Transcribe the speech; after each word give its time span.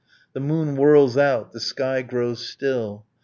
The 0.33 0.39
moon 0.39 0.77
whirls 0.77 1.15
out. 1.15 1.51
The 1.51 1.59
sky 1.59 2.01
grows 2.01 2.43
still. 2.49 3.05